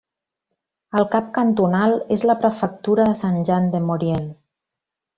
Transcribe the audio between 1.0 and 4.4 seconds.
cap cantonal és la prefectura de Saint-Jean-de-Maurienne.